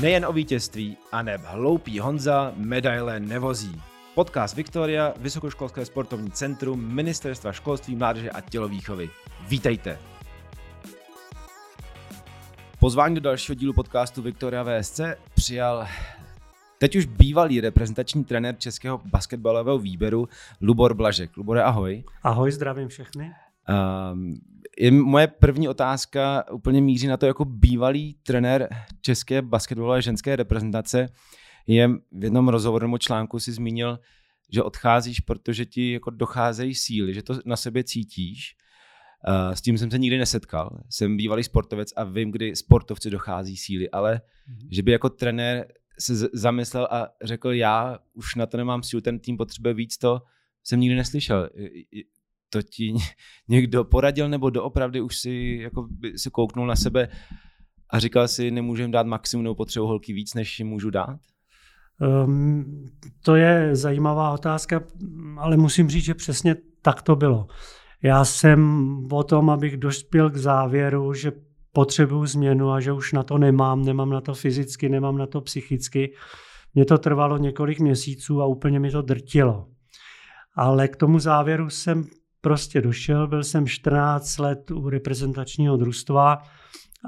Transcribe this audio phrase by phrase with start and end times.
[0.00, 3.82] Nejen o vítězství, a neb hloupý Honza medaile nevozí.
[4.14, 9.10] Podcast Viktoria, Vysokoškolské sportovní centrum, Ministerstva školství, mládeže a tělovýchovy.
[9.48, 9.98] Vítejte!
[12.80, 15.00] Pozvání do dalšího dílu podcastu Viktoria VSC
[15.34, 15.86] přijal
[16.78, 20.28] teď už bývalý reprezentační trenér českého basketbalového výběru
[20.60, 21.36] Lubor Blažek.
[21.36, 22.04] Lubore, ahoj.
[22.22, 23.32] Ahoj, zdravím všechny.
[24.12, 24.40] Um,
[24.78, 28.68] je moje první otázka úplně míří na to, jako bývalý trenér
[29.00, 31.08] české basketbalové ženské reprezentace
[31.66, 33.98] je v jednom rozhovoru nebo článku si zmínil,
[34.52, 38.56] že odcházíš, protože ti jako docházejí síly, že to na sebe cítíš.
[39.52, 40.82] S tím jsem se nikdy nesetkal.
[40.90, 44.68] Jsem bývalý sportovec a vím, kdy sportovci dochází síly, ale mm-hmm.
[44.70, 45.66] že by jako trenér
[45.98, 50.22] se zamyslel a řekl, já už na to nemám sílu, ten tým potřebuje víc, to
[50.64, 51.48] jsem nikdy neslyšel
[52.56, 52.94] to ti
[53.48, 57.08] někdo poradil, nebo doopravdy už si jako by si kouknul na sebe
[57.90, 61.16] a říkal si, nemůžeme dát maximum nebo potřebu holky víc, než jim můžu dát?
[62.24, 62.84] Um,
[63.24, 64.82] to je zajímavá otázka,
[65.36, 67.46] ale musím říct, že přesně tak to bylo.
[68.02, 71.32] Já jsem o tom, abych dospěl k závěru, že
[71.72, 75.40] potřebuju změnu a že už na to nemám, nemám na to fyzicky, nemám na to
[75.40, 76.12] psychicky.
[76.74, 79.68] Mně to trvalo několik měsíců a úplně mi to drtilo.
[80.56, 82.04] Ale k tomu závěru jsem
[82.40, 83.26] prostě došel.
[83.26, 86.38] Byl jsem 14 let u reprezentačního družstva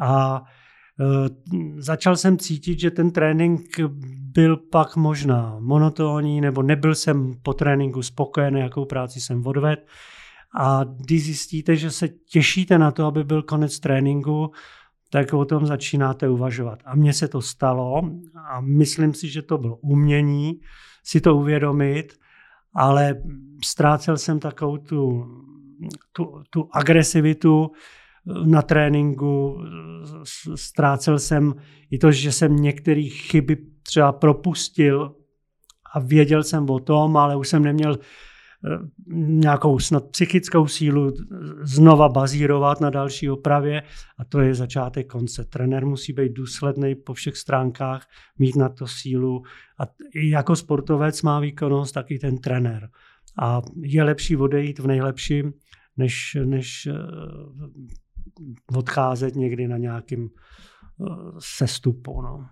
[0.03, 0.43] a
[1.01, 1.05] e,
[1.77, 3.61] začal jsem cítit, že ten trénink
[4.34, 9.83] byl pak možná monotónní, nebo nebyl jsem po tréninku spokojený, jakou práci jsem odvedl.
[10.61, 14.51] A když zjistíte, že se těšíte na to, aby byl konec tréninku,
[15.11, 16.79] tak o tom začínáte uvažovat.
[16.84, 18.03] A mně se to stalo
[18.51, 20.61] a myslím si, že to bylo umění
[21.05, 22.12] si to uvědomit
[22.75, 23.15] ale
[23.64, 25.27] ztrácel jsem takovou tu,
[26.12, 27.70] tu, tu agresivitu
[28.45, 29.59] na tréninku,
[30.55, 31.55] ztrácel jsem
[31.91, 35.15] i to, že jsem některé chyby třeba propustil
[35.94, 37.99] a věděl jsem o tom, ale už jsem neměl
[38.65, 38.78] Eh,
[39.16, 41.12] nějakou snad psychickou sílu
[41.62, 43.83] znova bazírovat na další opravě
[44.19, 45.44] a to je začátek konce.
[45.44, 48.06] Trenér musí být důsledný po všech stránkách,
[48.38, 49.43] mít na to sílu
[49.81, 49.83] a
[50.15, 52.88] jako sportovec má výkonnost, tak i ten trenér.
[53.43, 55.53] A je lepší odejít v nejlepším,
[55.97, 56.93] než, než eh,
[58.76, 61.04] odcházet někdy na nějakým eh,
[61.38, 62.22] sestupu.
[62.22, 62.47] No.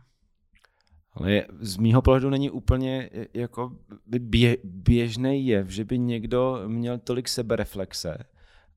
[1.12, 3.76] Ale z mýho pohledu není úplně jako
[4.19, 8.19] bě, běžný jev, že by někdo měl tolik sebereflexe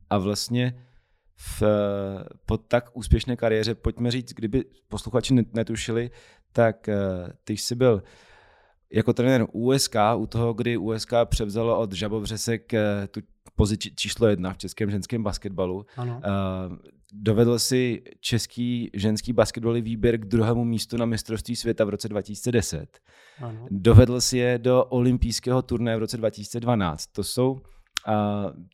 [0.10, 0.86] a vlastně
[1.40, 1.64] v,
[2.46, 6.12] po tak úspěšné kariéře, pojďme říct, kdyby posluchači netušili,
[6.52, 6.98] tak eh,
[7.44, 8.04] ty jsi byl
[8.94, 13.22] jako trenér USK, u toho, kdy USK převzalo od Žabovřesek eh, tu
[13.60, 15.86] pozici číslo jedna v českém ženském basketbalu.
[15.98, 16.22] Ano.
[16.26, 16.78] Uh,
[17.14, 23.00] dovedl si český ženský basketbalový výběr k druhému místu na mistrovství světa v roce 2010.
[23.42, 23.68] Ano.
[23.72, 27.08] Dovedl si je do olympijského turné v roce 2012.
[27.08, 27.60] To jsou, uh,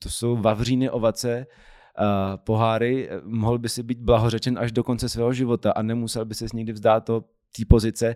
[0.03, 3.09] to jsou vavříny ovace, uh, poháry.
[3.23, 6.73] Mohl by si být blahořečen až do konce svého života a nemusel by se nikdy
[6.73, 7.05] vzdát
[7.57, 8.15] té pozice,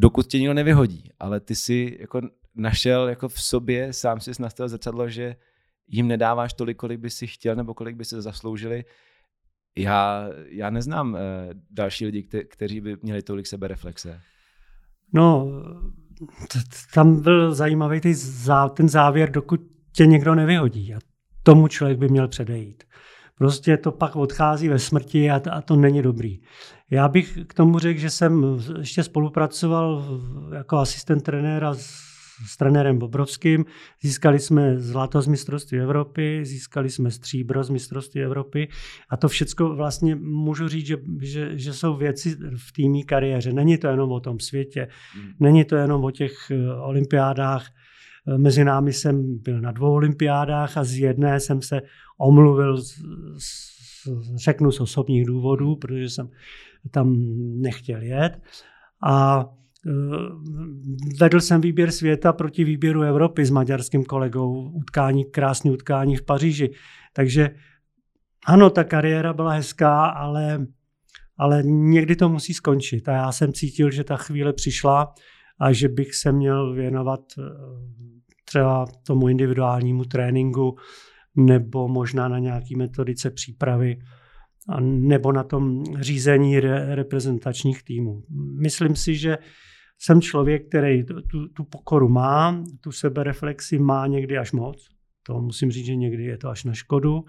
[0.00, 1.10] dokud tě nikdo nevyhodí.
[1.18, 2.20] Ale ty si jako
[2.54, 5.36] našel jako v sobě, sám si nastavil zrcadlo, že
[5.86, 8.84] jim nedáváš tolik, kolik by si chtěl nebo kolik by si zasloužili.
[9.78, 11.18] Já, já neznám uh,
[11.70, 14.20] další lidi, kte, kteří by měli tolik sebereflexe.
[15.12, 15.48] No,
[16.94, 18.00] tam byl zajímavý
[18.74, 19.60] ten závěr, dokud
[19.92, 20.94] tě někdo nevyhodí.
[20.94, 20.98] A
[21.42, 22.84] tomu člověk by měl předejít.
[23.40, 26.40] Prostě to pak odchází ve smrti a, a to není dobrý.
[26.90, 30.04] Já bych k tomu řekl, že jsem ještě spolupracoval
[30.52, 32.10] jako asistent trenéra s
[32.46, 33.64] s trenérem Bobrovským.
[34.02, 38.68] Získali jsme zlato z mistrovství Evropy, získali jsme stříbro z mistrovství Evropy
[39.10, 43.52] a to všechno vlastně můžu říct, že, že, že jsou věci v týmí kariéře.
[43.52, 45.32] Není to jenom o tom světě, hmm.
[45.40, 47.66] není to jenom o těch eh, olympiádách.
[48.28, 51.80] Eh, mezi námi jsem byl na dvou olympiádách a z jedné jsem se
[52.20, 52.76] omluvil,
[54.34, 56.28] řeknu z osobních důvodů, protože jsem
[56.90, 57.16] tam
[57.60, 58.42] nechtěl jet.
[59.02, 59.44] A
[59.86, 59.90] Eh,
[61.20, 66.70] vedl jsem výběr světa proti výběru Evropy s maďarským kolegou, utkání, krásné utkání v Paříži.
[67.12, 67.50] Takže
[68.46, 70.66] ano, ta kariéra byla hezká, ale,
[71.38, 73.08] ale někdy to musí skončit.
[73.08, 75.14] A já jsem cítil, že ta chvíle přišla
[75.60, 77.42] a že bych se měl věnovat eh,
[78.44, 80.76] třeba tomu individuálnímu tréninku
[81.36, 83.98] nebo možná na nějaký metodice přípravy
[84.80, 88.22] nebo na tom řízení re, reprezentačních týmů.
[88.62, 89.38] Myslím si, že
[89.98, 94.88] jsem člověk, který tu, tu pokoru má, tu sebereflexi má někdy až moc.
[95.26, 97.24] To musím říct, že někdy je to až na škodu.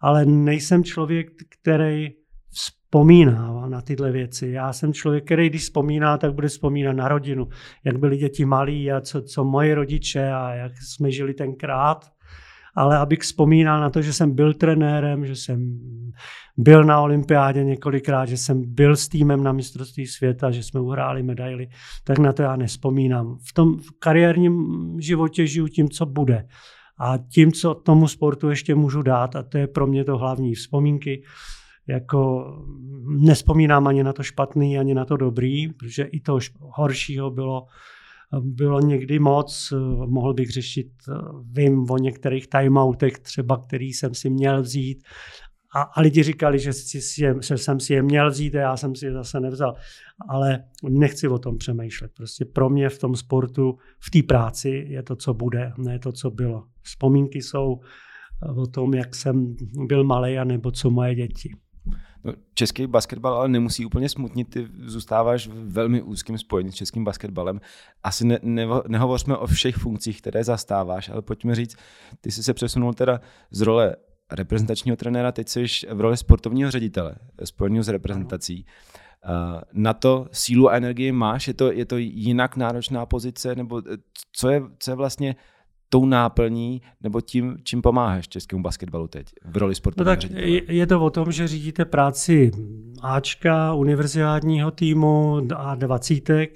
[0.00, 2.08] Ale nejsem člověk, který
[2.50, 4.48] vzpomíná na tyhle věci.
[4.48, 7.48] Já jsem člověk, který když vzpomíná, tak bude vzpomínat na rodinu,
[7.84, 12.10] jak byli děti malí a co, co moje rodiče a jak jsme žili tenkrát.
[12.74, 15.78] Ale abych vzpomínal na to, že jsem byl trenérem, že jsem
[16.56, 21.22] byl na olympiádě několikrát, že jsem byl s týmem na mistrovství světa, že jsme uhráli
[21.22, 21.68] medaily,
[22.04, 23.38] tak na to já nespomínám.
[23.48, 26.46] V tom v kariérním životě žiju tím, co bude.
[26.98, 30.54] A tím, co tomu sportu ještě můžu dát, a to je pro mě to hlavní
[30.54, 31.22] vzpomínky,
[31.88, 32.46] jako
[33.06, 37.66] nespomínám ani na to špatný, ani na to dobrý, protože i to horšího bylo,
[38.40, 39.72] bylo někdy moc.
[40.06, 40.88] Mohl bych řešit,
[41.42, 45.02] vím o některých timeoutech třeba, který jsem si měl vzít
[45.74, 48.96] a, a lidi říkali, že, si že jsem si je měl vzít a já jsem
[48.96, 49.74] si je zase nevzal.
[50.28, 52.10] Ale nechci o tom přemýšlet.
[52.16, 56.12] Prostě pro mě v tom sportu, v té práci je to, co bude, ne to,
[56.12, 56.64] co bylo.
[56.82, 57.80] Vzpomínky jsou
[58.56, 59.56] o tom, jak jsem
[59.86, 61.56] byl malý, nebo co moje děti.
[62.24, 67.04] No, český basketbal ale nemusí úplně smutnit, ty zůstáváš v velmi úzkým spojení s českým
[67.04, 67.60] basketbalem.
[68.02, 71.76] Asi ne, ne, nehovořme o všech funkcích, které zastáváš, ale pojďme říct,
[72.20, 73.20] ty jsi se přesunul teda
[73.50, 73.96] z role
[74.32, 77.14] reprezentačního trenéra, teď jsi v roli sportovního ředitele
[77.44, 78.66] spojeného s reprezentací.
[79.72, 81.48] Na to sílu a energii máš?
[81.48, 83.54] Je to, je to jinak náročná pozice?
[83.54, 83.96] Nebo eh,
[84.32, 85.36] co je, co je vlastně
[85.92, 90.74] tou náplní nebo tím, čím pomáháš českému basketbalu teď v roli sportovního no tak ředitele?
[90.74, 92.50] Je to o tom, že řídíte práci
[93.02, 96.50] Ačka, univerzitního týmu a dvacítek,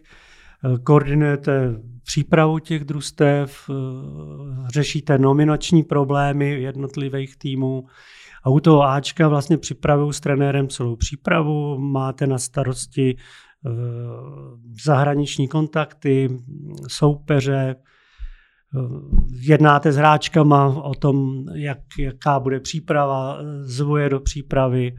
[0.82, 3.74] koordinujete přípravu těch družstev, eh,
[4.72, 7.86] řešíte nominační problémy jednotlivých týmů.
[8.42, 13.70] A u toho Ačka vlastně připravuju s trenérem celou přípravu, máte na starosti eh,
[14.84, 16.30] zahraniční kontakty,
[16.88, 17.93] soupeře, eh,
[19.40, 24.94] jednáte s hráčkama o tom, jak, jaká bude příprava, zvoje do přípravy,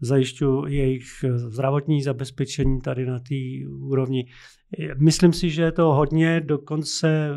[0.00, 1.04] zajišťuji jejich
[1.34, 4.24] zdravotní zabezpečení tady na té úrovni.
[4.98, 7.30] Myslím si, že je to hodně, dokonce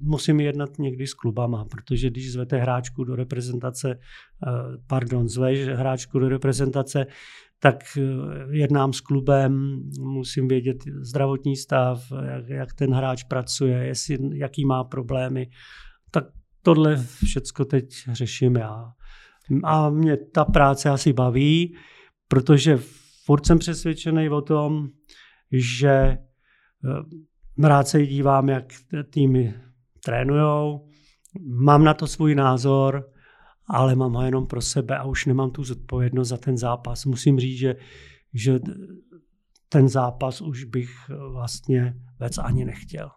[0.00, 4.50] musím jednat někdy s klubama, protože když zvete hráčku do reprezentace, eh,
[4.86, 7.06] pardon, zveš hráčku do reprezentace,
[7.62, 8.02] tak eh,
[8.50, 14.84] jednám s klubem, musím vědět zdravotní stav, jak, jak ten hráč pracuje, jestli, jaký má
[14.84, 15.50] problémy.
[16.10, 16.24] Tak
[16.62, 18.92] tohle všecko teď řeším já.
[19.64, 21.76] A mě ta práce asi baví,
[22.28, 22.78] protože
[23.24, 24.88] furt jsem přesvědčený o tom,
[25.52, 26.18] že eh,
[27.68, 28.64] rád se dívám, jak
[29.10, 29.54] týmy
[30.04, 30.88] trénujou,
[31.46, 33.11] mám na to svůj názor,
[33.66, 37.04] ale mám ho jenom pro sebe a už nemám tu zodpovědnost za ten zápas.
[37.04, 37.76] Musím říct, že,
[38.34, 38.60] že
[39.68, 40.90] ten zápas už bych
[41.32, 43.10] vlastně vůbec ani nechtěl.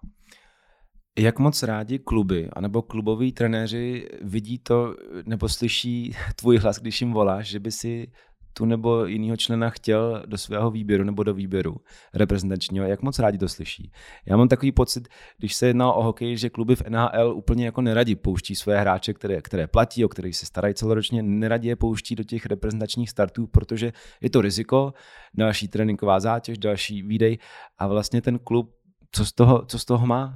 [1.20, 4.96] Jak moc rádi kluby anebo kluboví trenéři vidí to
[5.26, 8.12] nebo slyší tvůj hlas, když jim voláš, že by si
[8.58, 11.76] tu nebo jiného člena chtěl do svého výběru nebo do výběru
[12.14, 13.92] reprezentačního, jak moc rádi to slyší.
[14.26, 15.08] Já mám takový pocit,
[15.38, 19.14] když se jedná o hokej, že kluby v NHL úplně jako neradi pouští své hráče,
[19.14, 23.48] které, které platí, o kterých se starají celoročně, neradi je pouští do těch reprezentačních startů,
[23.48, 24.94] protože je to riziko,
[25.34, 27.38] další tréninková zátěž, další výdej
[27.78, 28.72] a vlastně ten klub,
[29.12, 30.36] co z toho, co z toho má?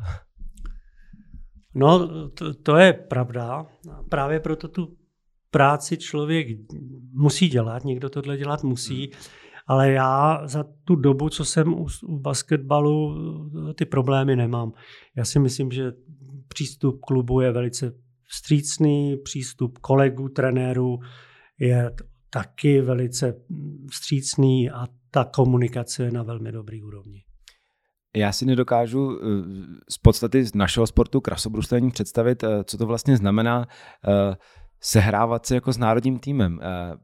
[1.75, 3.65] No, to, to je pravda.
[4.09, 4.98] Právě proto tu
[5.51, 6.47] práci člověk
[7.13, 9.21] musí dělat, někdo tohle dělat musí, hmm.
[9.67, 13.15] ale já za tu dobu, co jsem u, u basketbalu,
[13.73, 14.71] ty problémy nemám.
[15.17, 15.91] Já si myslím, že
[16.47, 17.93] přístup klubu je velice
[18.27, 20.99] vstřícný, přístup kolegů, trenérů
[21.59, 21.91] je
[22.29, 23.35] taky velice
[23.91, 27.23] vstřícný a ta komunikace je na velmi dobrý úrovni.
[28.15, 29.25] Já si nedokážu eh,
[29.89, 33.67] z podstaty našeho sportu krasobruslení představit, eh, co to vlastně znamená
[34.07, 34.35] eh,
[34.81, 36.59] sehrávat se jako s národním týmem.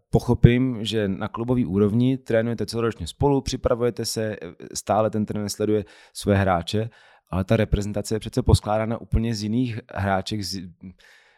[0.10, 4.36] Pochopím, že na klubový úrovni trénujete celoročně spolu, připravujete se,
[4.74, 6.90] stále ten trenér sleduje své hráče,
[7.30, 10.62] ale ta reprezentace je přece poskládána úplně z jiných hráček, z,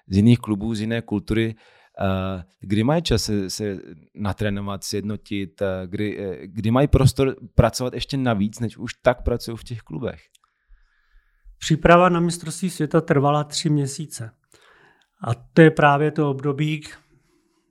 [0.08, 1.56] z jiných klubů, z jiné kultury.
[2.60, 3.78] Kdy mají čas se, se
[4.16, 9.80] natrénovat, sjednotit, kdy, kdy mají prostor pracovat ještě navíc, než už tak pracují v těch
[9.80, 10.20] klubech?
[11.60, 14.32] Příprava na mistrovství světa trvala tři měsíce.
[15.22, 16.82] A to je právě to období,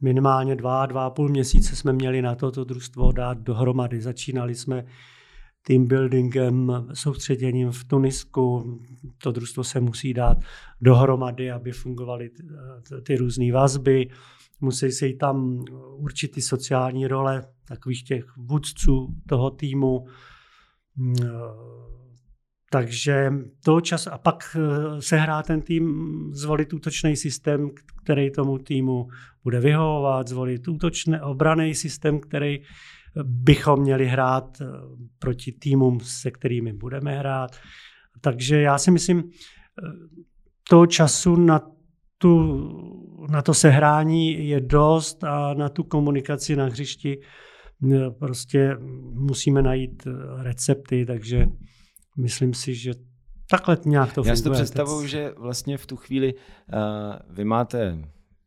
[0.00, 4.00] minimálně dva, dva a půl měsíce jsme měli na toto družstvo dát dohromady.
[4.00, 4.87] Začínali jsme
[5.67, 8.79] team buildingem, soustředěním v Tunisku.
[9.19, 10.38] To družstvo se musí dát
[10.81, 12.31] dohromady, aby fungovaly
[13.03, 14.09] ty různé vazby.
[14.61, 15.65] Musí se jí tam
[15.97, 20.07] určitý sociální role takových těch vůdců toho týmu
[22.76, 23.33] takže
[23.64, 25.87] to čas a pak eh, se hrá ten tým
[26.33, 27.71] zvolit útočný systém,
[28.04, 29.09] který tomu týmu
[29.45, 32.59] bude vyhovovat, zvolit útočný obraný systém, který
[33.25, 34.64] bychom měli hrát eh,
[35.18, 37.56] proti týmům, se kterými budeme hrát.
[38.21, 39.30] Takže já si myslím,
[40.68, 41.61] toho času na,
[42.18, 42.61] tu,
[43.30, 47.21] na to sehrání je dost a na tu komunikaci na hřišti
[48.18, 48.76] prostě
[49.12, 50.09] musíme najít
[50.42, 51.47] recepty, takže
[52.16, 52.92] myslím si, že
[53.50, 54.32] takhle nějak to funguje.
[54.32, 56.40] Já si to představuju, že vlastně v tu chvíli uh,
[57.30, 57.99] vy máte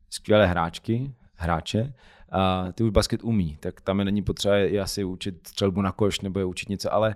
[0.10, 1.94] skvělé hráčky, hráče,
[2.32, 5.92] a ty už basket umí, tak tam je není potřeba je asi učit střelbu na
[5.92, 7.16] koš nebo je učit něco, ale,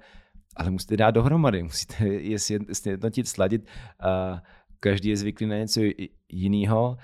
[0.56, 2.40] ale musíte dát dohromady, musíte je
[2.72, 3.68] sjednotit, sladit.
[4.00, 4.42] A
[4.80, 5.82] každý je zvyklý na něco
[6.30, 6.98] jiného.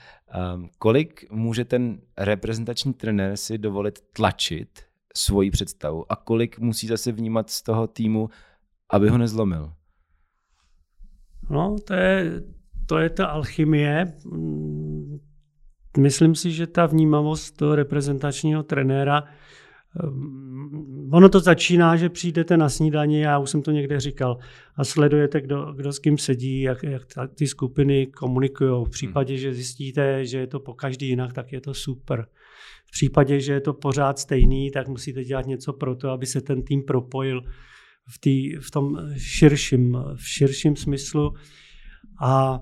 [0.77, 4.81] Kolik může ten reprezentační trenér si dovolit tlačit
[5.15, 8.29] svoji představu a kolik musí zase vnímat z toho týmu,
[8.91, 9.71] aby ho nezlomil?
[11.49, 12.43] No, to je,
[12.85, 14.13] to je ta alchymie.
[15.97, 19.23] Myslím si, že ta vnímavost toho reprezentačního trenéra,
[20.03, 24.37] um, ono to začíná, že přijdete na snídani, já už jsem to někde říkal,
[24.75, 27.03] a sledujete, kdo, kdo s kým sedí, jak, jak
[27.35, 28.85] ty skupiny komunikují.
[28.85, 32.27] V případě, že zjistíte, že je to po každý jinak, tak je to super.
[32.87, 36.41] V případě, že je to pořád stejný, tak musíte dělat něco pro to, aby se
[36.41, 37.41] ten tým propojil
[38.09, 41.33] v, tý, v tom širším, v širším smyslu.
[42.21, 42.59] A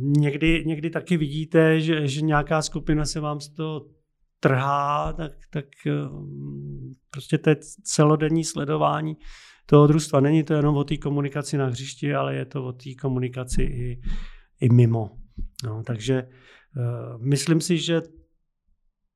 [0.00, 3.86] někdy, někdy taky vidíte, že, že nějaká skupina se vám z toho
[4.40, 5.92] trhá, tak, tak eh,
[7.10, 9.16] prostě to je celodenní sledování
[9.66, 10.20] toho družstva.
[10.20, 14.00] Není to jenom o té komunikaci na hřišti, ale je to o té komunikaci i,
[14.60, 15.10] i mimo.
[15.64, 18.02] No, takže uh, myslím si, že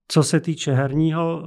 [0.08, 1.42] co se týče herního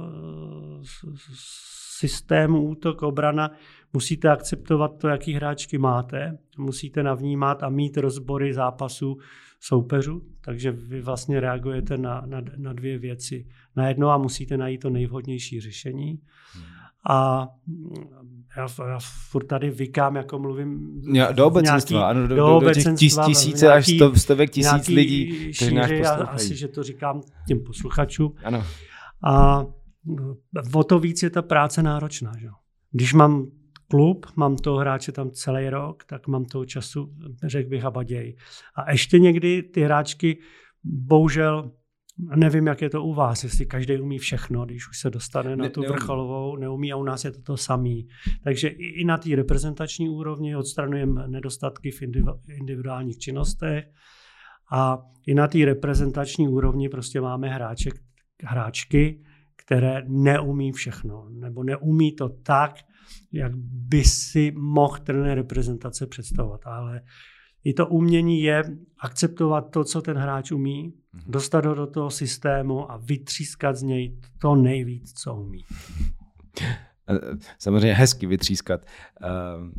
[1.98, 3.50] systému útok, obrana,
[3.92, 9.16] musíte akceptovat to, jaký hráčky máte, musíte navnímat a mít rozbory zápasů
[9.60, 13.46] soupeřů, takže vy vlastně reagujete na, na, na dvě věci.
[13.76, 16.18] Na jedno a musíte najít to nejvhodnější řešení.
[17.08, 17.48] A
[18.56, 18.98] já, já
[19.30, 21.00] furt tady vykám, jako mluvím.
[21.12, 24.50] Já, do obecenstva, nějaký, ano, do, do, do těch tis, tisíce nějaký, až sto, stovek
[24.50, 25.90] tisíc lidí, kteří nás
[26.28, 28.32] Asi, že to říkám těm posluchačům.
[28.44, 28.64] Ano.
[29.24, 29.64] A
[30.74, 32.32] o to víc je ta práce náročná.
[32.38, 32.48] Že?
[32.90, 33.46] Když mám
[33.88, 38.36] klub, mám toho hráče tam celý rok, tak mám toho času, řekl bych, abaděj.
[38.74, 40.38] A ještě někdy ty hráčky,
[40.84, 41.72] bohužel,
[42.36, 45.68] nevím, jak je to u vás, jestli každý umí všechno, když už se dostane na
[45.68, 48.08] tu ne, vrcholovou, neumí a u nás je to to samý.
[48.44, 52.02] Takže i, i na té reprezentační úrovni odstranujeme nedostatky v
[52.48, 53.84] individuálních činnostech
[54.72, 57.90] a i na té reprezentační úrovni prostě máme hráče,
[58.42, 59.22] hráčky,
[59.66, 62.74] které neumí všechno, nebo neumí to tak,
[63.32, 66.60] jak by si mohl trenér reprezentace představovat.
[66.64, 67.02] Ale
[67.64, 68.62] i to umění je
[68.98, 71.24] akceptovat to, co ten hráč umí, mhm.
[71.26, 75.64] dostat ho do toho systému a vytřískat z něj to nejvíc, co umí.
[77.58, 78.86] Samozřejmě hezky vytřískat.
[79.20, 79.72] Ehm,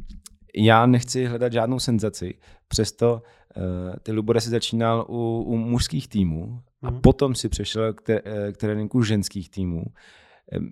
[0.55, 2.33] já nechci hledat žádnou senzaci,
[2.67, 3.21] přesto
[3.57, 7.01] eh, ty Lubore si začínal u, u mužských týmů a hmm.
[7.01, 9.83] potom si přešel k, te, eh, k tréninku ženských týmů.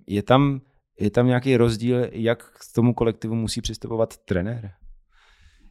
[0.06, 0.60] Je tam,
[1.00, 4.72] je tam nějaký rozdíl, jak k tomu kolektivu musí přistupovat trenér?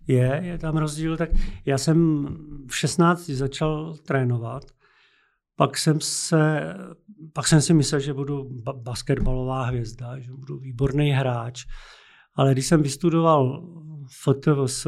[0.08, 1.18] Je, je tam rozdíl.
[1.18, 1.30] Tak
[1.66, 2.28] já jsem
[2.68, 4.64] v 16 začal trénovat,
[5.56, 6.74] pak jsem, se,
[7.34, 11.66] pak jsem si myslel, že budu basketbalová hvězda, že budu výborný hráč.
[12.36, 13.64] Ale když jsem vystudoval
[14.08, 14.88] FTVS,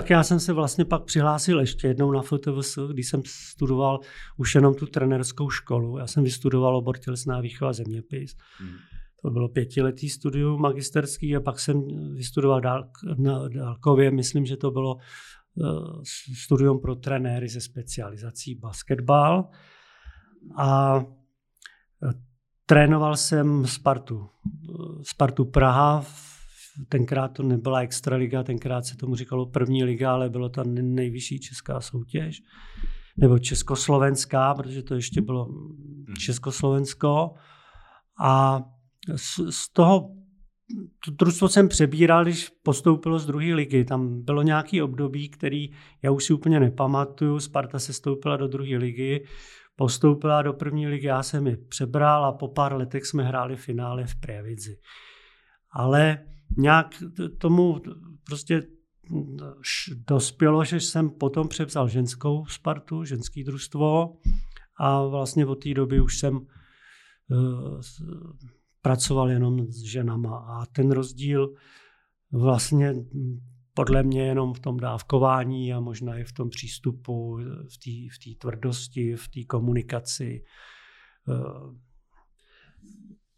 [0.00, 4.00] tak já jsem se vlastně pak přihlásil ještě jednou na FTVS, když jsem studoval
[4.36, 5.98] už jenom tu trenerskou školu.
[5.98, 8.36] Já jsem vystudoval obor tělesná výchova zeměpis.
[8.58, 8.76] Hmm.
[9.22, 11.82] To bylo pětiletý studium magisterský a pak jsem
[12.14, 16.02] vystudoval dál, na dálkově, myslím, že to bylo uh,
[16.44, 19.48] studium pro trenéry ze specializací basketbal.
[20.56, 22.12] A uh,
[22.66, 24.28] trénoval jsem Spartu.
[25.02, 26.37] Spartu Praha v
[26.88, 31.80] tenkrát to nebyla extraliga, tenkrát se tomu říkalo první liga, ale bylo to nejvyšší česká
[31.80, 32.42] soutěž,
[33.16, 36.16] nebo československá, protože to ještě bylo mhm.
[36.16, 37.34] Československo.
[38.20, 38.62] A
[39.16, 40.14] z, z toho
[41.04, 43.84] to družstvo jsem přebíral, když postoupilo z druhé ligy.
[43.84, 45.70] Tam bylo nějaký období, který
[46.02, 47.40] já už si úplně nepamatuju.
[47.40, 49.24] Sparta se stoupila do druhé ligy,
[49.76, 54.06] postoupila do první ligy, já jsem ji přebral a po pár letech jsme hráli finále
[54.06, 54.76] v Previdzi.
[55.72, 56.18] Ale
[56.56, 57.02] nějak
[57.38, 57.80] tomu
[58.24, 58.62] prostě
[60.08, 64.16] dospělo, že jsem potom převzal ženskou Spartu, ženský družstvo
[64.80, 67.80] a vlastně od té doby už jsem uh,
[68.82, 71.54] pracoval jenom s ženama a ten rozdíl
[72.32, 72.94] vlastně
[73.74, 77.38] podle mě jenom v tom dávkování a možná i v tom přístupu,
[77.68, 80.44] v té v tvrdosti, v té komunikaci.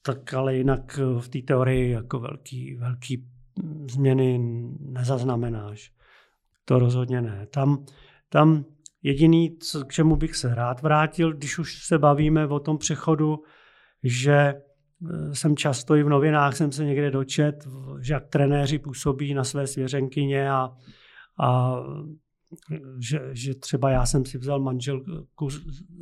[0.03, 3.27] Tak ale jinak v té teorii jako velký, velký
[3.91, 4.39] změny
[4.81, 5.93] nezaznamenáš.
[6.65, 7.47] To rozhodně ne.
[7.47, 7.85] Tam,
[8.29, 8.65] tam
[9.03, 13.43] jediný, co, k čemu bych se rád vrátil, když už se bavíme o tom přechodu,
[14.03, 14.55] že e,
[15.35, 17.69] jsem často i v novinách jsem se někde dočet,
[18.01, 20.71] že jak trenéři působí na své svěřenkyně a,
[21.41, 21.77] a
[22.99, 25.49] že, že třeba já jsem si vzal manželku,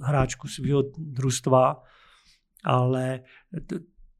[0.03, 1.83] hráčku svého družstva,
[2.65, 3.21] ale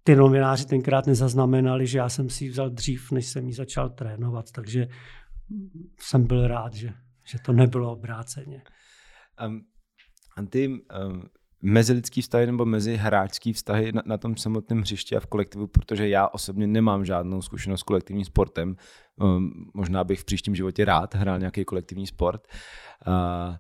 [0.09, 3.91] ty novináři tenkrát nezaznamenali, že já jsem si ji vzal dřív, než jsem ji začal
[3.91, 4.89] trénovat, takže
[6.01, 6.93] jsem byl rád, že,
[7.27, 8.63] že to nebylo obráceně.
[9.47, 9.61] Um,
[10.37, 11.23] a ty um,
[11.63, 16.09] mezilidský vztahy nebo mezi hráčský vztahy na, na tom samotném hřišti a v kolektivu, protože
[16.09, 18.77] já osobně nemám žádnou zkušenost s kolektivním sportem.
[19.17, 22.49] Um, možná bych v příštím životě rád hrál nějaký kolektivní sport.
[23.07, 23.57] Uh,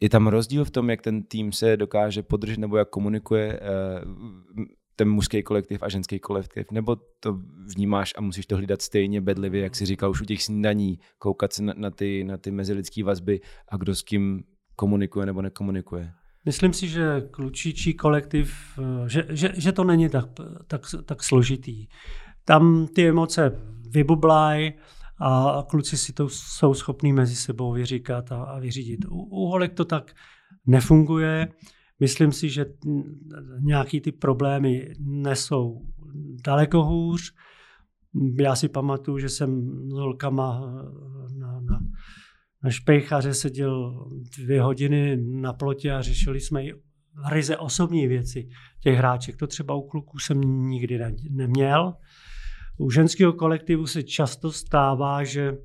[0.00, 4.64] je tam rozdíl v tom, jak ten tým se dokáže podržet nebo jak komunikuje uh,
[4.96, 7.38] ten mužský kolektiv a ženský kolektiv, nebo to
[7.74, 11.52] vnímáš a musíš to hlídat stejně bedlivě, jak si říkal už u těch snídaní, koukat
[11.52, 14.44] se na, na ty, na ty mezilidské vazby a kdo s kým
[14.76, 16.12] komunikuje nebo nekomunikuje?
[16.46, 20.24] Myslím si, že klučičí kolektiv, eh, že, že, že to není tak,
[20.66, 21.86] tak, tak složitý.
[22.44, 23.52] Tam ty emoce
[23.90, 24.72] vybublají
[25.24, 29.04] a kluci si to jsou schopní mezi sebou vyříkat a, a vyřídit.
[29.04, 30.12] U, u holek to tak
[30.66, 31.48] nefunguje.
[32.00, 32.66] Myslím si, že
[33.60, 35.80] nějaký ty problémy nesou
[36.46, 37.32] daleko hůř.
[38.40, 40.60] Já si pamatuju, že jsem s holkama
[41.38, 41.80] na, na,
[42.64, 44.04] na špejchaře seděl
[44.38, 46.72] dvě hodiny na plotě a řešili jsme i
[47.30, 48.48] ryze osobní věci
[48.80, 49.36] těch hráček.
[49.36, 51.94] To třeba u kluků jsem nikdy ne, neměl.
[52.78, 55.58] U ženského kolektivu se často stává, že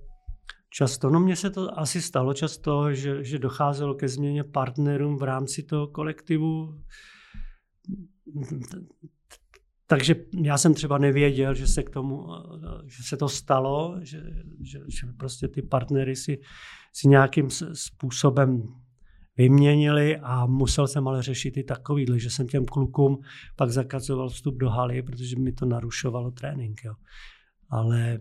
[0.70, 5.24] často, no mně se to asi stalo často, že, že docházelo ke změně partnerům v
[5.24, 6.82] rámci toho kolektivu.
[9.88, 12.28] Takže já jsem třeba nevěděl, že se k tomu,
[12.86, 14.22] že se to stalo, že,
[14.62, 16.40] že, že prostě ty partnery si,
[16.94, 18.64] si nějakým způsobem
[19.40, 23.22] vyměnili a musel jsem ale řešit i takovýhle, že jsem těm klukům
[23.56, 26.82] pak zakazoval vstup do haly, protože mi to narušovalo trénink.
[26.84, 26.94] Jo.
[27.70, 28.20] Ale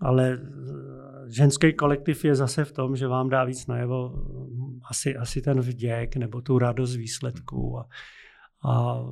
[0.00, 5.16] ale eh, ženský kolektiv je zase v tom, že vám dá víc najevo eh, asi,
[5.16, 7.88] asi ten vděk nebo tu radost výsledků a,
[8.70, 9.02] a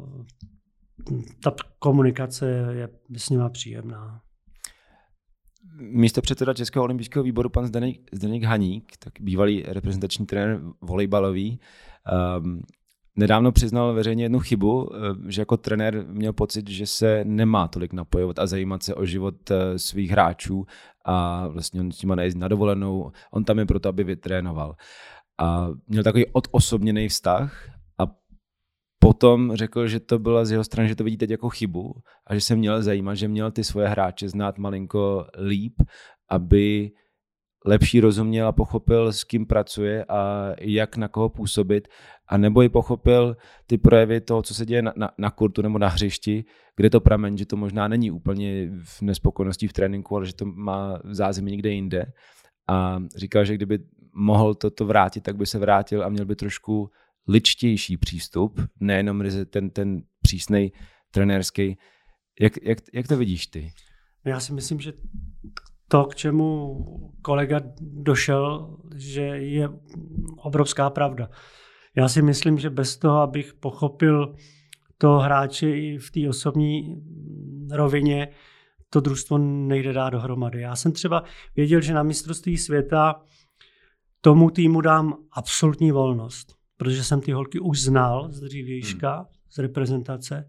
[1.42, 4.22] ta komunikace je s nima příjemná.
[5.78, 11.60] Místo předseda Českého olympijského výboru pan Zdeněk, Zdeněk Haník, tak bývalý reprezentační trenér volejbalový,
[12.40, 12.62] um,
[13.16, 17.92] nedávno přiznal veřejně jednu chybu, eh, že jako trenér měl pocit, že se nemá tolik
[17.92, 20.66] napojovat a zajímat se o život eh, svých hráčů
[21.04, 24.76] a vlastně on s nima nejezdí na dovolenou, on tam je proto, aby vytrénoval.
[25.38, 27.79] A měl takový odosobněný vztah
[29.02, 31.94] potom řekl, že to byla z jeho strany, že to vidí teď jako chybu
[32.26, 35.74] a že se měl zajímat, že měl ty svoje hráče znát malinko líp,
[36.30, 36.90] aby
[37.66, 41.88] lepší rozuměl a pochopil, s kým pracuje a jak na koho působit
[42.28, 43.36] a nebo i pochopil
[43.66, 46.44] ty projevy toho, co se děje na, na, na kurtu nebo na hřišti,
[46.76, 50.44] kde to pramen, že to možná není úplně v nespokojenosti v tréninku, ale že to
[50.44, 52.12] má zázemí někde jinde.
[52.68, 53.78] A říkal, že kdyby
[54.14, 56.90] mohl toto vrátit, tak by se vrátil a měl by trošku
[57.30, 60.72] ličtější přístup, nejenom ten, ten přísnej
[61.10, 61.78] trenérský.
[62.40, 63.72] Jak, jak, jak to vidíš ty?
[64.24, 64.92] Já si myslím, že
[65.88, 66.76] to, k čemu
[67.22, 69.68] kolega došel, že je
[70.36, 71.30] obrovská pravda.
[71.96, 74.34] Já si myslím, že bez toho, abych pochopil
[74.98, 77.02] to hráče i v té osobní
[77.72, 78.28] rovině,
[78.90, 80.60] to družstvo nejde dát dohromady.
[80.60, 81.24] Já jsem třeba
[81.56, 83.22] věděl, že na mistrovství světa
[84.20, 89.26] tomu týmu dám absolutní volnost, protože jsem ty holky už znal z dřívějška, hmm.
[89.50, 90.48] z reprezentace,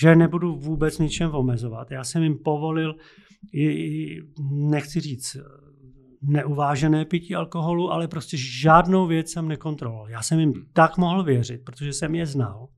[0.00, 1.90] že nebudu vůbec ničem omezovat.
[1.90, 2.94] Já jsem jim povolil,
[4.50, 5.36] nechci říct
[6.22, 10.10] neuvážené pití alkoholu, ale prostě žádnou věc jsem nekontroloval.
[10.10, 10.64] Já jsem jim hmm.
[10.72, 12.68] tak mohl věřit, protože jsem je znal,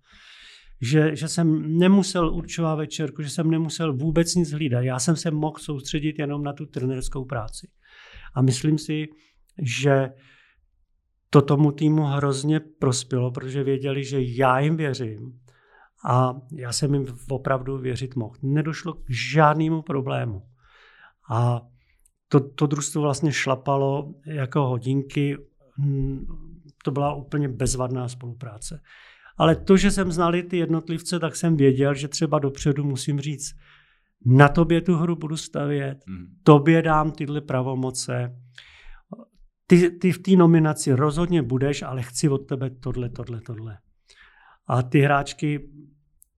[0.81, 4.81] že, že jsem nemusel určovat večerku, že jsem nemusel vůbec nic hlídat.
[4.81, 7.68] Já jsem se mohl soustředit jenom na tu trenerskou práci.
[8.35, 9.07] A myslím si,
[9.62, 10.09] že
[11.30, 15.40] to tomu týmu hrozně prospělo, protože věděli, že já jim věřím
[16.04, 18.34] a já jsem jim opravdu věřit mohl.
[18.42, 20.42] Nedošlo k žádnému problému.
[21.30, 21.60] A
[22.28, 25.36] to, to družstvo vlastně šlapalo jako hodinky.
[26.84, 28.80] To byla úplně bezvadná spolupráce.
[29.36, 33.54] Ale to, že jsem znali ty jednotlivce, tak jsem věděl, že třeba dopředu musím říct,
[34.26, 36.26] na tobě tu hru budu stavět, mm.
[36.42, 38.36] tobě dám tyhle pravomoce,
[39.70, 43.78] ty, ty v té nominaci rozhodně budeš, ale chci od tebe tohle, tohle, tohle.
[44.66, 45.70] A ty hráčky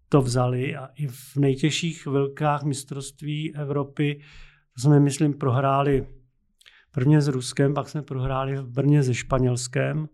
[0.08, 4.20] to vzali a i v nejtěžších velkách mistrovství Evropy
[4.76, 6.06] jsme, myslím, prohráli
[6.90, 10.08] prvně s Ruskem, pak jsme prohráli v Brně se Španělskem.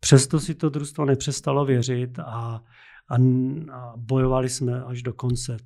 [0.00, 2.62] Přesto si to družstvo nepřestalo věřit a, a,
[3.72, 5.56] a bojovali jsme až do konce.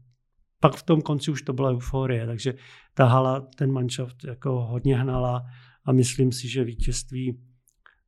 [0.61, 2.55] Pak v tom konci už to byla euforie, takže
[2.94, 5.42] ta hala, ten manšaft jako hodně hnala
[5.87, 7.40] a myslím si, že vítězství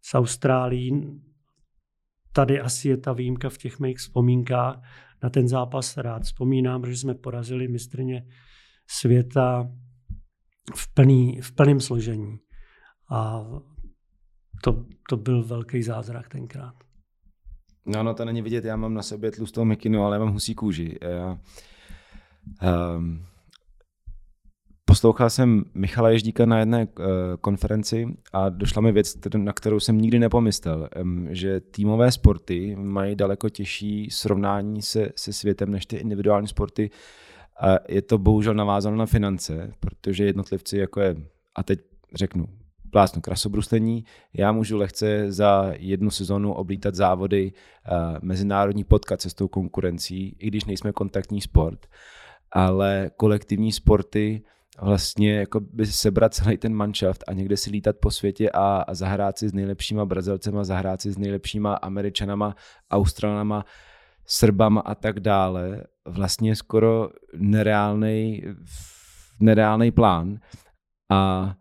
[0.03, 1.21] s Austrálií,
[2.33, 4.83] tady asi je ta výjimka v těch mých vzpomínkách,
[5.23, 8.27] na ten zápas rád vzpomínám, že jsme porazili mistrně
[8.91, 9.71] světa
[10.75, 12.39] v, plný, v plném složení.
[13.11, 13.45] A
[14.63, 16.75] to, to byl velký zázrak tenkrát.
[17.87, 20.99] No, no, to není vidět, já mám na sobě tlustou mikinu, ale mám husí kůži.
[21.03, 21.39] Já,
[22.97, 23.27] um,
[24.89, 27.05] poslouchal jsem Michala Ježdíka na jedné uh,
[27.41, 30.89] konferenci a došla mi věc, na kterou jsem nikdy nepomyslel,
[31.31, 36.91] že týmové sporty mají daleko těžší srovnání se, se světem než ty individuální sporty.
[37.61, 41.17] A je to bohužel navázáno na finance, protože jednotlivci jako je,
[41.55, 41.81] a teď
[42.15, 42.47] řeknu,
[42.91, 44.05] plásnu krasobruslení.
[44.35, 50.37] Já můžu lehce za jednu sezonu oblítat závody, uh, mezinárodní potkat se s tou konkurencí,
[50.39, 51.87] i když nejsme kontaktní sport,
[52.53, 54.43] ale kolektivní sporty
[54.83, 58.95] vlastně jako by sebrat celý ten manšaft a někde si lítat po světě a, a
[58.95, 62.57] zahrát si s nejlepšíma Brazilcema, zahrát si s nejlepšíma Američanama,
[62.91, 63.65] Australanama,
[64.27, 68.43] Srbama a tak dále, vlastně skoro nereálný,
[69.95, 70.39] plán
[71.11, 71.55] a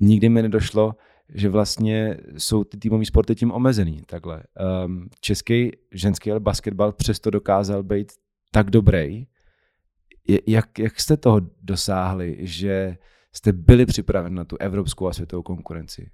[0.00, 0.94] nikdy mi nedošlo,
[1.34, 4.02] že vlastně jsou ty týmové sporty tím omezený.
[4.06, 4.42] Takhle.
[4.84, 8.12] Um, český ženský basketbal přesto dokázal být
[8.50, 9.26] tak dobrý.
[10.46, 12.98] Jak, jak jste toho dosáhli, že
[13.32, 16.10] jste byli připraveni na tu evropskou a světovou konkurenci?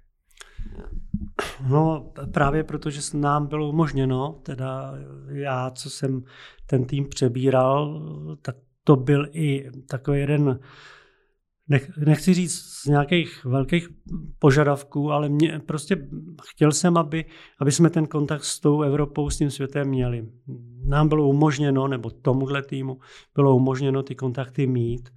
[1.69, 4.93] No právě protože nám bylo umožněno, teda
[5.27, 6.23] já, co jsem
[6.65, 8.01] ten tým přebíral,
[8.41, 10.59] tak to byl i takový jeden
[11.69, 13.89] nech, nechci říct z nějakých velkých
[14.39, 16.07] požadavků, ale mě, prostě
[16.51, 17.25] chtěl jsem, aby,
[17.61, 20.29] aby jsme ten kontakt s tou Evropou, s tím světem měli.
[20.85, 22.99] Nám bylo umožněno, nebo tomuhle týmu
[23.35, 25.09] bylo umožněno ty kontakty mít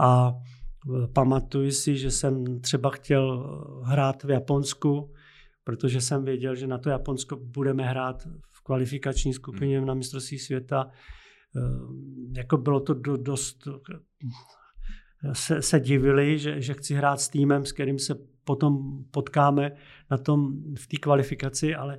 [0.00, 3.44] a e, pamatuju si, že jsem třeba chtěl
[3.84, 5.12] hrát v Japonsku,
[5.64, 10.86] protože jsem věděl, že na to Japonsko budeme hrát v kvalifikační skupině na mistrovství světa.
[10.86, 11.60] E,
[12.38, 13.68] jako bylo to do, dost
[15.32, 19.72] se, se divili, že, že chci hrát s týmem, s kterým se potom potkáme
[20.10, 21.98] na tom, v té kvalifikaci, ale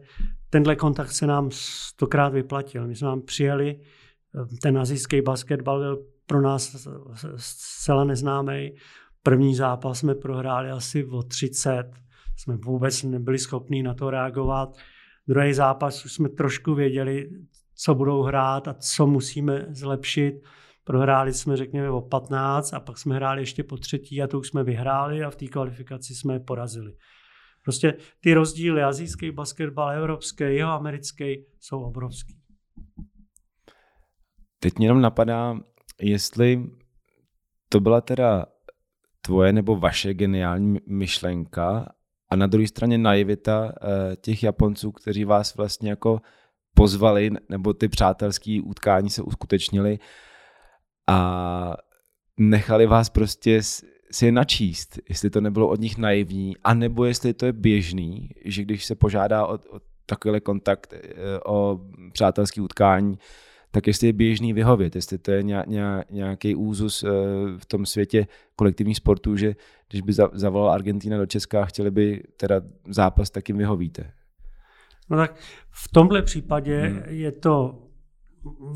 [0.49, 2.87] tenhle kontakt se nám stokrát vyplatil.
[2.87, 3.79] My jsme nám přijeli,
[4.61, 6.87] ten azijský basketbal byl pro nás
[7.35, 8.73] zcela neznámý.
[9.23, 11.83] První zápas jsme prohráli asi o 30,
[12.37, 14.77] jsme vůbec nebyli schopni na to reagovat.
[15.27, 17.29] Druhý zápas už jsme trošku věděli,
[17.75, 20.41] co budou hrát a co musíme zlepšit.
[20.87, 24.47] Prohráli jsme, řekněme, o 15 a pak jsme hráli ještě po třetí a to už
[24.47, 26.93] jsme vyhráli a v té kvalifikaci jsme je porazili.
[27.63, 32.37] Prostě ty rozdíly azijský basketbal, evropský, jeho americký jsou obrovský.
[34.59, 35.59] Teď mě jenom napadá,
[36.01, 36.69] jestli
[37.69, 38.45] to byla teda
[39.21, 41.93] tvoje nebo vaše geniální myšlenka
[42.29, 46.21] a na druhé straně naivita eh, těch Japonců, kteří vás vlastně jako
[46.73, 49.99] pozvali, nebo ty přátelské utkání se uskutečnili
[51.07, 51.77] a
[52.37, 53.61] nechali vás prostě
[54.11, 58.61] si je načíst, jestli to nebylo od nich naivní, anebo jestli to je běžný, že
[58.61, 60.99] když se požádá o, o takovýhle kontakt, e,
[61.45, 61.79] o
[62.11, 63.19] přátelský utkání,
[63.71, 65.43] tak jestli je běžný vyhovět, jestli to je
[66.09, 67.07] nějaký úzus e,
[67.57, 69.55] v tom světě kolektivních sportů, že
[69.89, 74.11] když by zavolala Argentina do Česka a chtěli by teda zápas, tak jim vyhovíte.
[75.09, 75.35] No tak
[75.69, 77.03] v tomhle případě hmm.
[77.07, 77.86] je to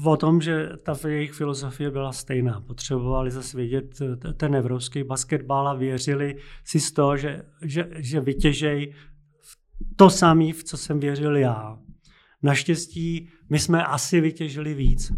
[0.05, 2.61] o tom, že ta jejich filozofie byla stejná.
[2.61, 3.99] Potřebovali zase vědět
[4.37, 8.93] ten evropský basketbal a věřili si z toho, že, že, že vytěžej
[9.95, 11.77] to samé, v co jsem věřil já.
[12.43, 15.11] Naštěstí my jsme asi vytěžili víc.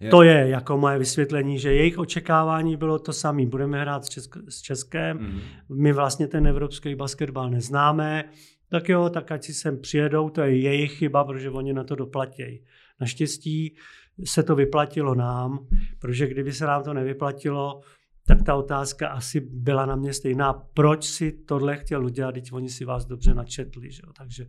[0.00, 0.10] Je.
[0.10, 3.46] To je jako moje vysvětlení, že jejich očekávání bylo to samé.
[3.46, 5.40] Budeme hrát s, Česk- s Českém, mm.
[5.78, 8.24] my vlastně ten evropský basketbal neznáme,
[8.70, 11.94] tak jo, tak ať si sem přijedou, to je jejich chyba, protože oni na to
[11.94, 12.64] doplatí.
[13.02, 13.76] Naštěstí
[14.24, 15.66] se to vyplatilo nám,
[15.98, 17.80] protože kdyby se nám to nevyplatilo,
[18.26, 20.52] tak ta otázka asi byla na mě stejná.
[20.52, 23.90] Proč si tohle chtěl udělat, když oni si vás dobře načetli.
[23.90, 24.02] Že?
[24.18, 24.46] Takže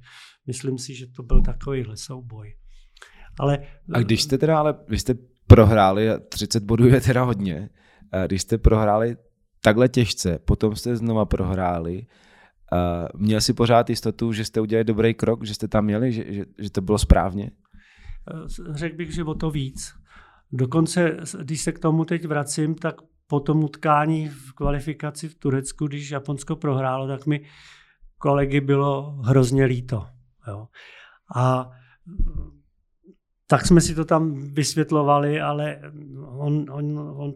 [0.47, 2.55] myslím si, že to byl takovýhle souboj.
[3.39, 3.59] Ale,
[3.93, 5.13] a když jste teda, ale vy jste
[5.47, 7.69] prohráli, 30 bodů je teda hodně,
[8.27, 9.17] když jste prohráli
[9.61, 12.05] takhle těžce, potom jste znova prohráli,
[13.15, 16.45] měl si pořád jistotu, že jste udělali dobrý krok, že jste tam měli, že, že,
[16.59, 17.51] že to bylo správně?
[18.71, 19.93] Řekl bych, že o to víc.
[20.51, 22.95] Dokonce, když se k tomu teď vracím, tak
[23.27, 27.45] po tom utkání v kvalifikaci v Turecku, když Japonsko prohrálo, tak mi
[28.17, 30.07] kolegy bylo hrozně líto.
[30.47, 30.67] Jo.
[31.35, 31.69] A
[33.47, 35.81] tak jsme si to tam vysvětlovali, ale
[36.25, 37.33] on, on, on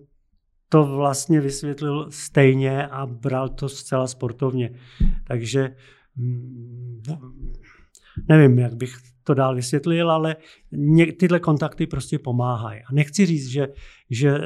[0.69, 4.79] to vlastně vysvětlil stejně a bral to zcela sportovně.
[5.27, 5.75] Takže
[6.15, 7.01] mm,
[8.27, 8.97] nevím, jak bych
[9.27, 10.35] to dál vysvětlil, ale
[11.19, 12.81] tyhle kontakty prostě pomáhají.
[12.81, 13.67] A nechci říct, že,
[14.09, 14.37] že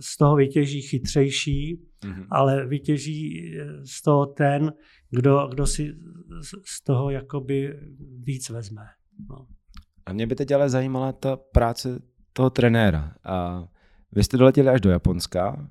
[0.00, 2.26] z toho vytěží chytřejší, mm-hmm.
[2.30, 3.52] ale vytěží
[3.84, 4.72] z toho ten,
[5.10, 5.94] kdo, kdo si
[6.64, 7.80] z toho jakoby
[8.22, 8.86] víc vezme.
[9.30, 9.46] No.
[10.06, 13.14] A mě by teď ale zajímala ta práce toho trenéra.
[13.24, 13.64] A
[14.12, 15.70] vy jste doletěli až do Japonska,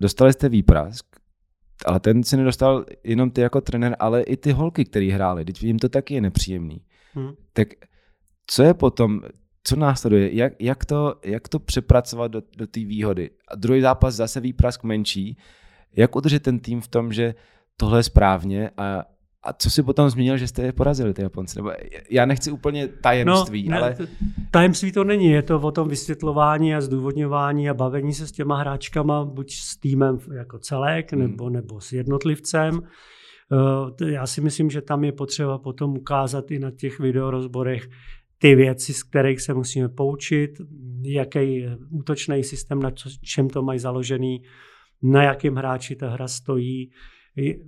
[0.00, 1.06] dostali jste výprask,
[1.86, 5.44] ale ten si nedostal jenom ty jako trenér, ale i ty holky, které hrály.
[5.44, 6.80] Teď jim to taky je nepříjemný.
[7.12, 7.32] Hmm.
[7.52, 7.68] Tak
[8.46, 9.20] co je potom,
[9.64, 13.30] co následuje, jak, jak, to, jak to přepracovat do, do té výhody?
[13.48, 15.38] A druhý zápas zase výprask menší.
[15.96, 17.34] Jak udržet ten tým v tom, že
[17.76, 19.04] tohle je správně a,
[19.46, 21.58] a co si potom zmínil, že jste je porazili, ty Japonci?
[21.58, 21.72] Nebo
[22.10, 23.96] já nechci úplně tajemství, no, ale...
[24.50, 28.56] Tajemství to není, je to o tom vysvětlování a zdůvodňování a bavení se s těma
[28.56, 31.20] hráčkama, buď s týmem jako celek, hmm.
[31.22, 32.80] nebo, nebo s jednotlivcem.
[34.02, 37.88] Eh, já si myslím, že tam je potřeba potom ukázat i na těch videorozborech
[38.38, 40.50] ty věci, z kterých se musíme poučit,
[41.02, 42.90] jaký útočný systém, na
[43.22, 44.42] čem to mají založený,
[45.02, 46.90] na jakém hráči ta hra stojí,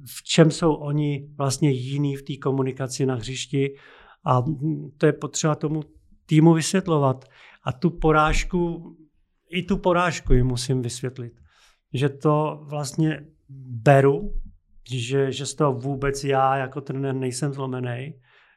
[0.07, 3.75] v čem jsou oni vlastně jiní v té komunikaci na hřišti
[4.25, 4.45] a
[4.99, 5.83] to je potřeba tomu
[6.27, 7.25] týmu vysvětlovat.
[7.65, 8.93] A tu porážku,
[9.51, 11.33] i tu porážku jim musím vysvětlit.
[11.93, 13.27] Že to vlastně
[13.69, 14.35] beru,
[14.91, 18.15] že, že z toho vůbec já jako trenér nejsem zlomený,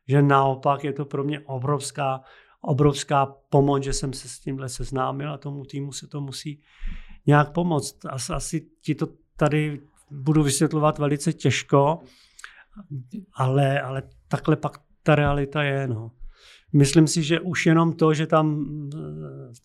[0.08, 2.21] že naopak je to pro mě obrovská,
[2.62, 6.62] obrovská pomoc, že jsem se s tímhle seznámil a tomu týmu se to musí
[7.28, 8.06] nějak pomoct.
[8.30, 12.00] Asi ti to tady budu vysvětlovat velice těžko,
[13.34, 15.88] ale, ale takhle pak ta realita je.
[15.88, 16.12] No.
[16.74, 19.00] Myslím si, že už jenom to, že tam eh,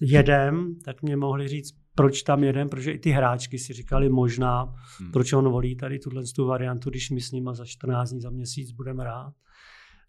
[0.00, 4.74] jedem, tak mě mohli říct, proč tam jedem, protože i ty hráčky si říkali možná,
[4.98, 5.12] hmm.
[5.12, 8.30] proč on volí tady tuhle tu variantu, když my s nima za 14 dní, za
[8.30, 9.32] měsíc budeme rád.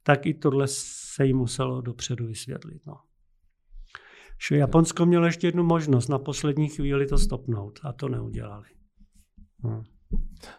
[0.04, 2.82] Tak i tohle se jim muselo dopředu vysvětlit.
[2.86, 2.94] No.
[4.52, 8.68] Japonsko mělo ještě jednu možnost na poslední chvíli to stopnout a to neudělali.
[9.64, 9.84] Hmm.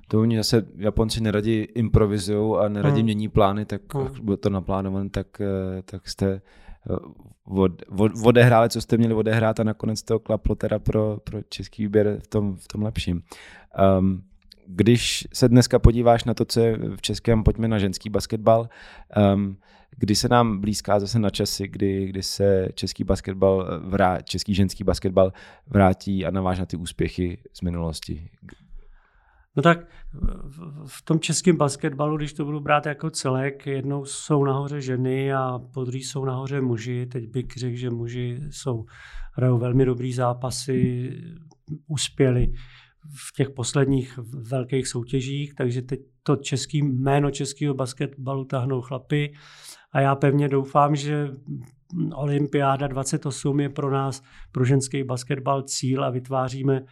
[0.08, 3.04] To oni zase Japonci neradi improvizují a neradi hmm.
[3.04, 4.08] mění plány, tak hmm.
[4.22, 6.40] bylo to naplánované, tak, eh, tak jste eh,
[7.44, 11.82] od, od, odehráli, co jste měli odehrát a nakonec to klaplo teda pro, pro český
[11.82, 13.22] výběr v tom, v tom lepším.
[13.98, 14.22] Um,
[14.66, 18.68] když se dneska podíváš na to, co je v českém, pojďme na ženský basketbal,
[19.34, 19.56] um,
[19.96, 24.84] kdy se nám blízká zase na časy, kdy, kdy se český basketbal vrát, český ženský
[24.84, 25.32] basketbal
[25.66, 28.30] vrátí a naváž na ty úspěchy z minulosti.
[29.58, 29.86] No tak
[30.86, 35.58] v tom českém basketbalu, když to budu brát jako celek, jednou jsou nahoře ženy a
[35.74, 37.06] po druhé jsou nahoře muži.
[37.06, 38.84] Teď bych řekl, že muži jsou,
[39.32, 41.10] hrajou velmi dobrý zápasy,
[41.86, 42.52] uspěli
[43.14, 44.18] v těch posledních
[44.50, 49.34] velkých soutěžích, takže teď to český jméno českého basketbalu tahnou chlapy
[49.92, 51.28] a já pevně doufám, že
[52.14, 56.84] Olympiáda 28 je pro nás, pro ženský basketbal cíl a vytváříme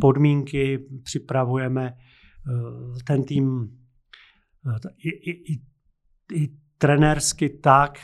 [0.00, 1.92] podmínky, připravujeme
[3.04, 3.68] ten tým
[4.66, 5.60] eh, i, i, i,
[6.32, 7.98] i trenérsky tak,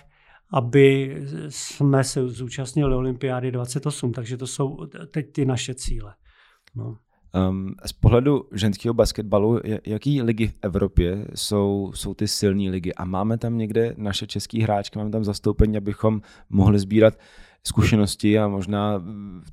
[0.52, 1.16] aby
[1.48, 6.14] jsme se zúčastnili Olympiády 28, takže to jsou teď ty naše cíle.
[6.74, 6.96] No.
[7.48, 12.94] Um, z pohledu ženského basketbalu, jaký ligy v Evropě jsou, jsou ty silné ligy?
[12.94, 17.14] A máme tam někde naše český hráčky, máme tam zastoupení, abychom mohli sbírat
[17.66, 19.04] zkušenosti a možná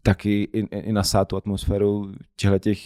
[0.04, 2.80] taky i, i nasát tu atmosféru těchto těch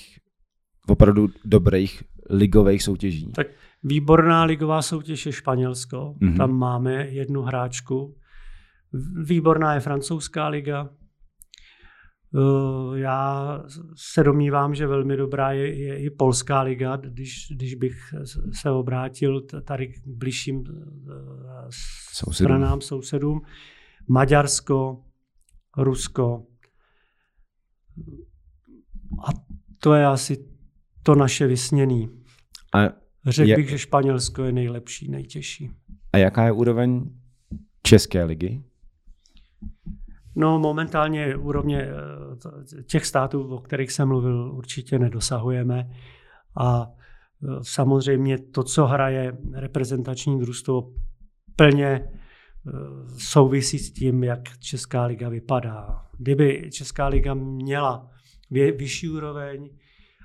[0.88, 3.32] opravdu dobrých ligových soutěží.
[3.32, 3.48] Tak
[3.84, 6.38] výborná ligová soutěž je Španělsko, mm-hmm.
[6.38, 8.16] tam máme jednu hráčku.
[9.24, 10.90] Výborná je francouzská liga.
[12.36, 13.60] Eh, já
[13.96, 17.96] se domnívám, že velmi dobrá je, je i polská liga, když, když bych
[18.52, 21.12] se obrátil tady k bližším eh,
[22.14, 22.48] sousedům.
[22.48, 23.42] stranám, sousedům.
[24.08, 25.04] Maďarsko,
[25.78, 26.46] Rusko.
[29.28, 29.32] A
[29.80, 30.53] to je asi
[31.04, 32.10] to naše vysněný.
[32.74, 32.80] A
[33.26, 33.60] Řekl jak...
[33.60, 35.72] bych, že Španělsko je nejlepší, nejtěžší.
[36.14, 37.10] A jaká je úroveň
[37.84, 38.64] České ligy?
[40.36, 45.90] No momentálně úrovně eh, těch států, o kterých jsem mluvil, určitě nedosahujeme.
[46.58, 50.94] A eh, samozřejmě to, co hraje reprezentační družstvo,
[51.56, 52.08] plně
[53.18, 56.06] souvisí s tím, jak Česká liga vypadá.
[56.18, 58.10] Kdyby Česká liga měla
[58.52, 59.70] vyšší úroveň,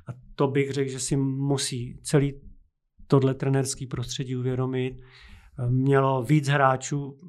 [0.08, 2.40] a to bych řekl, že si musí celý
[3.06, 5.00] tohle trenerský prostředí uvědomit,
[5.68, 7.20] mělo víc hráčů,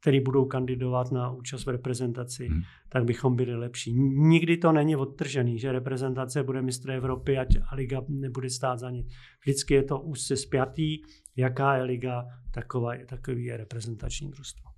[0.00, 2.62] který budou kandidovat na účast v reprezentaci, hmm.
[2.88, 3.92] tak bychom byli lepší.
[4.02, 8.90] Nikdy to není odtržený, že reprezentace bude mistr Evropy ať a liga nebude stát za
[8.90, 9.06] nic.
[9.40, 10.98] Vždycky je to úzce spjatý,
[11.36, 14.70] jaká je liga, taková, takový je reprezentační družstvo.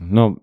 [0.00, 0.36] No,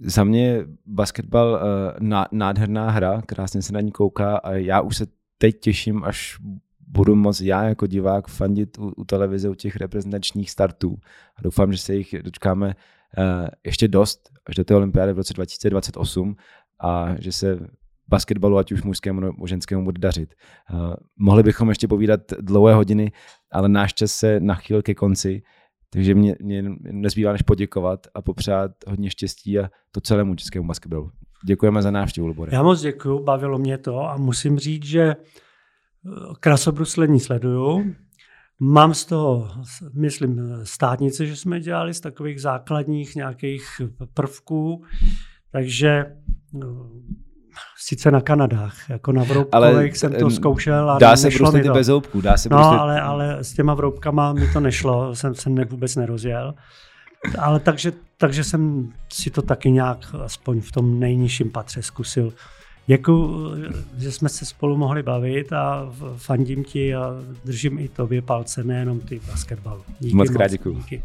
[0.00, 1.60] za mě basketbal
[2.00, 5.06] uh, nádherná hra, krásně se na ní kouká a já už se
[5.38, 6.38] teď těším, až
[6.88, 10.96] budu moc já jako divák fandit u, u televize, u těch reprezentačních startů.
[11.36, 15.34] A doufám, že se jich dočkáme uh, ještě dost až do té olympiády v roce
[15.34, 16.36] 2028
[16.80, 17.58] a že se
[18.08, 20.34] basketbalu, ať už mužskému nebo ženskému, bude dařit.
[20.72, 23.12] Uh, mohli bychom ještě povídat dlouhé hodiny,
[23.52, 25.42] ale náš čas se nachýl ke konci,
[25.90, 31.10] takže mě, mě nezbývá než poděkovat a popřát hodně štěstí a to celému českému basketbalu.
[31.46, 32.54] Děkujeme za návštěvu, Lubore.
[32.54, 35.16] Já moc děkuji, bavilo mě to a musím říct, že
[36.40, 37.94] krasobruslení sleduju.
[38.60, 39.48] Mám z toho,
[39.94, 43.64] myslím, státnice, že jsme dělali z takových základních nějakých
[44.14, 44.84] prvků,
[45.52, 46.16] takže
[46.52, 46.90] no,
[47.78, 51.88] sice na Kanadách, jako na vroubkových jsem to zkoušel a Dá se bruslit i bez
[51.88, 55.64] houbku, dá se No, ale, ale s těma vroubkama mi to nešlo, jsem se ne,
[55.64, 56.54] vůbec nerozjel.
[57.38, 62.32] Ale takže, takže jsem si to taky nějak aspoň v tom nejnižším patře zkusil
[62.88, 63.54] Děkuji,
[63.98, 67.12] že jsme se spolu mohli bavit a fandím ti a
[67.44, 69.82] držím i tobě palce, nejenom ty basketbalu.
[70.00, 70.74] Díky moc krát děkuji.
[70.74, 71.02] Díky.